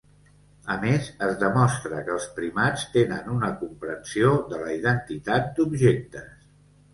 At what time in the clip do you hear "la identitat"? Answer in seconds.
4.63-5.55